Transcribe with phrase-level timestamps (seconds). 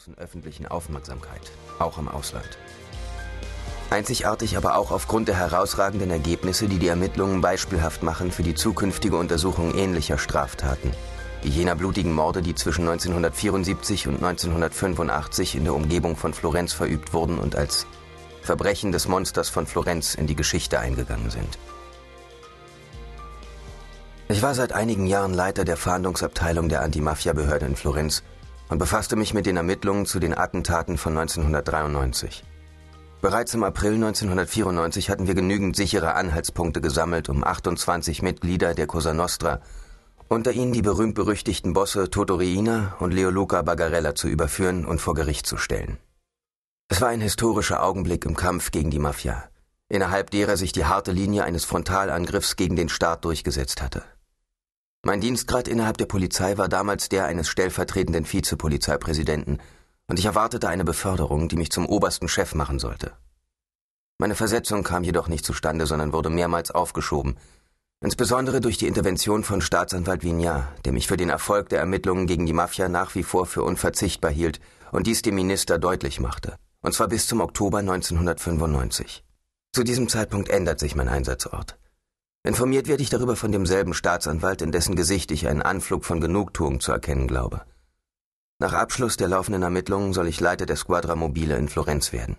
[0.00, 1.42] großen öffentlichen Aufmerksamkeit,
[1.78, 2.56] auch im Ausland.
[3.90, 9.16] Einzigartig aber auch aufgrund der herausragenden Ergebnisse, die die Ermittlungen beispielhaft machen für die zukünftige
[9.16, 10.92] Untersuchung ähnlicher Straftaten,
[11.42, 17.12] wie jener blutigen Morde, die zwischen 1974 und 1985 in der Umgebung von Florenz verübt
[17.12, 17.86] wurden und als
[18.40, 21.58] Verbrechen des Monsters von Florenz in die Geschichte eingegangen sind.
[24.28, 28.22] Ich war seit einigen Jahren Leiter der Fahndungsabteilung der Antimafia-Behörde in Florenz
[28.70, 32.44] und befasste mich mit den Ermittlungen zu den Attentaten von 1993.
[33.20, 39.12] Bereits im April 1994 hatten wir genügend sichere Anhaltspunkte gesammelt, um 28 Mitglieder der Cosa
[39.12, 39.60] Nostra,
[40.28, 45.44] unter ihnen die berühmt-berüchtigten Bosse Toto Riina und Leoluca Bagarella zu überführen und vor Gericht
[45.44, 45.98] zu stellen.
[46.88, 49.44] Es war ein historischer Augenblick im Kampf gegen die Mafia,
[49.88, 54.02] innerhalb derer sich die harte Linie eines Frontalangriffs gegen den Staat durchgesetzt hatte.
[55.02, 59.58] Mein Dienstgrad innerhalb der Polizei war damals der eines stellvertretenden Vizepolizeipräsidenten,
[60.08, 63.12] und ich erwartete eine Beförderung, die mich zum obersten Chef machen sollte.
[64.18, 67.38] Meine Versetzung kam jedoch nicht zustande, sondern wurde mehrmals aufgeschoben,
[68.02, 72.44] insbesondere durch die Intervention von Staatsanwalt Vignat, der mich für den Erfolg der Ermittlungen gegen
[72.44, 74.60] die Mafia nach wie vor für unverzichtbar hielt
[74.92, 79.24] und dies dem Minister deutlich machte, und zwar bis zum Oktober 1995.
[79.72, 81.79] Zu diesem Zeitpunkt ändert sich mein Einsatzort.
[82.42, 86.80] Informiert werde ich darüber von demselben Staatsanwalt, in dessen Gesicht ich einen Anflug von Genugtuung
[86.80, 87.62] zu erkennen glaube.
[88.58, 92.38] Nach Abschluss der laufenden Ermittlungen soll ich Leiter der Squadra Mobile in Florenz werden.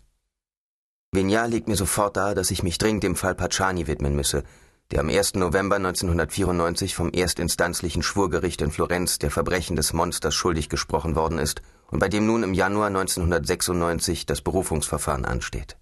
[1.11, 4.43] Vignal legt mir sofort dar, dass ich mich dringend dem Fall Pacciani widmen müsse,
[4.89, 5.35] der am 1.
[5.35, 11.61] November 1994 vom erstinstanzlichen Schwurgericht in Florenz der Verbrechen des Monsters schuldig gesprochen worden ist
[11.91, 15.77] und bei dem nun im Januar 1996 das Berufungsverfahren ansteht.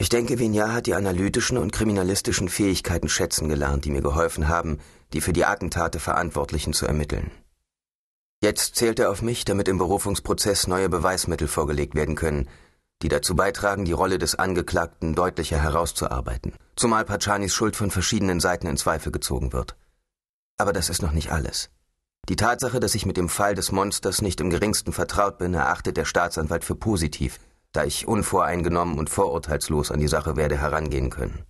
[0.00, 4.78] Ich denke, Vignard hat die analytischen und kriminalistischen Fähigkeiten schätzen gelernt, die mir geholfen haben,
[5.12, 7.30] die für die Attentate Verantwortlichen zu ermitteln.
[8.42, 12.48] Jetzt zählt er auf mich, damit im Berufungsprozess neue Beweismittel vorgelegt werden können,
[13.02, 18.68] die dazu beitragen, die Rolle des Angeklagten deutlicher herauszuarbeiten, zumal Pacianis Schuld von verschiedenen Seiten
[18.68, 19.76] in Zweifel gezogen wird.
[20.56, 21.68] Aber das ist noch nicht alles.
[22.30, 25.98] Die Tatsache, dass ich mit dem Fall des Monsters nicht im geringsten vertraut bin, erachtet
[25.98, 27.38] der Staatsanwalt für positiv,
[27.72, 31.44] da ich unvoreingenommen und vorurteilslos an die Sache werde herangehen können.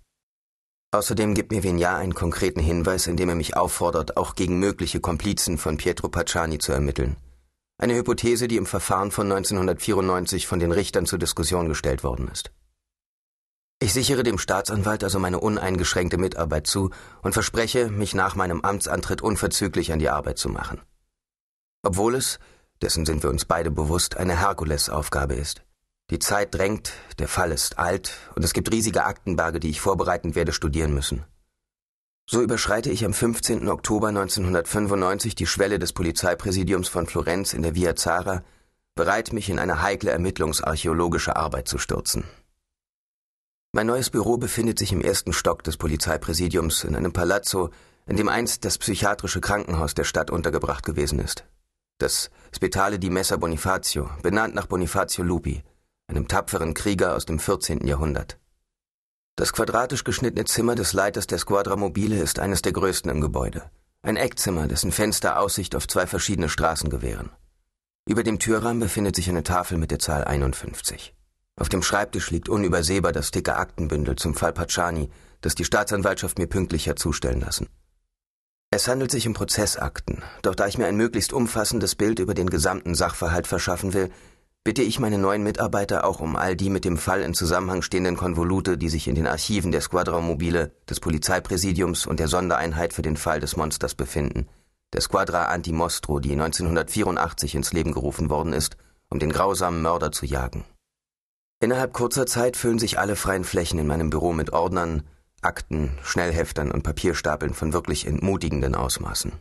[0.92, 5.56] Außerdem gibt mir Vignard einen konkreten Hinweis, indem er mich auffordert, auch gegen mögliche Komplizen
[5.56, 7.16] von Pietro Pacciani zu ermitteln.
[7.78, 12.50] Eine Hypothese, die im Verfahren von 1994 von den Richtern zur Diskussion gestellt worden ist.
[13.78, 16.90] Ich sichere dem Staatsanwalt also meine uneingeschränkte Mitarbeit zu
[17.22, 20.82] und verspreche, mich nach meinem Amtsantritt unverzüglich an die Arbeit zu machen.
[21.82, 22.38] Obwohl es,
[22.82, 25.62] dessen sind wir uns beide bewusst, eine Herkulesaufgabe ist.
[26.10, 30.34] Die Zeit drängt, der Fall ist alt und es gibt riesige Aktenberge, die ich vorbereitend
[30.34, 31.24] werde studieren müssen.
[32.28, 33.68] So überschreite ich am 15.
[33.68, 38.42] Oktober 1995 die Schwelle des Polizeipräsidiums von Florenz in der Via Zara,
[38.96, 42.24] bereit, mich in eine heikle ermittlungsarchäologische Arbeit zu stürzen.
[43.72, 47.70] Mein neues Büro befindet sich im ersten Stock des Polizeipräsidiums in einem Palazzo,
[48.06, 51.44] in dem einst das psychiatrische Krankenhaus der Stadt untergebracht gewesen ist.
[51.98, 55.62] Das Spitale di Messa Bonifacio, benannt nach Bonifacio Lupi,
[56.10, 57.86] einem tapferen Krieger aus dem 14.
[57.86, 58.38] Jahrhundert.
[59.36, 63.70] Das quadratisch geschnittene Zimmer des Leiters der Squadra Mobile ist eines der größten im Gebäude.
[64.02, 67.30] Ein Eckzimmer, dessen Fenster Aussicht auf zwei verschiedene Straßen gewähren.
[68.06, 71.14] Über dem Türrahmen befindet sich eine Tafel mit der Zahl 51.
[71.56, 75.10] Auf dem Schreibtisch liegt unübersehbar das dicke Aktenbündel zum Fall Pacciani,
[75.40, 77.68] das die Staatsanwaltschaft mir pünktlich hat zustellen lassen.
[78.70, 82.50] Es handelt sich um Prozessakten, doch da ich mir ein möglichst umfassendes Bild über den
[82.50, 84.10] gesamten Sachverhalt verschaffen will,
[84.64, 88.16] bitte ich meine neuen Mitarbeiter auch um all die mit dem Fall in Zusammenhang stehenden
[88.16, 93.02] Konvolute, die sich in den Archiven der Squadra Mobile, des Polizeipräsidiums und der Sondereinheit für
[93.02, 94.48] den Fall des Monsters befinden,
[94.92, 98.76] der Squadra Anti-Mostro, die 1984 ins Leben gerufen worden ist,
[99.08, 100.64] um den grausamen Mörder zu jagen.
[101.60, 105.02] Innerhalb kurzer Zeit füllen sich alle freien Flächen in meinem Büro mit Ordnern,
[105.42, 109.32] Akten, Schnellheftern und Papierstapeln von wirklich entmutigenden Ausmaßen.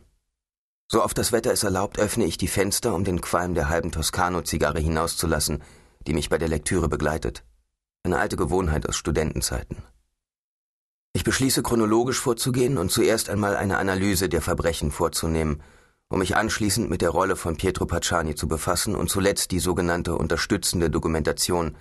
[0.91, 3.91] So oft das Wetter es erlaubt, öffne ich die Fenster, um den Qualm der halben
[3.91, 5.61] Toscano-Zigarre hinauszulassen,
[6.07, 7.43] die mich bei der Lektüre begleitet.
[8.01, 9.77] Eine alte Gewohnheit aus Studentenzeiten.
[11.13, 15.61] Ich beschließe chronologisch vorzugehen und zuerst einmal eine Analyse der Verbrechen vorzunehmen,
[16.07, 20.15] um mich anschließend mit der Rolle von Pietro Pacciani zu befassen und zuletzt die sogenannte
[20.15, 21.77] unterstützende Dokumentation,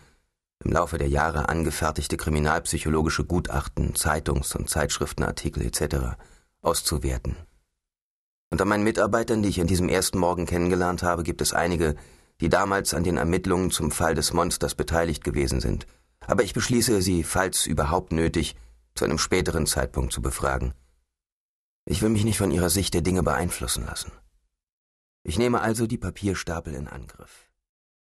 [0.62, 6.18] im Laufe der Jahre angefertigte kriminalpsychologische Gutachten, Zeitungs- und Zeitschriftenartikel etc.
[6.60, 7.36] auszuwerten.
[8.50, 11.96] Unter meinen Mitarbeitern, die ich an diesem ersten Morgen kennengelernt habe, gibt es einige,
[12.40, 15.86] die damals an den Ermittlungen zum Fall des Monsters beteiligt gewesen sind.
[16.20, 18.56] Aber ich beschließe, sie, falls überhaupt nötig,
[18.94, 20.72] zu einem späteren Zeitpunkt zu befragen.
[21.84, 24.12] Ich will mich nicht von ihrer Sicht der Dinge beeinflussen lassen.
[25.22, 27.47] Ich nehme also die Papierstapel in Angriff.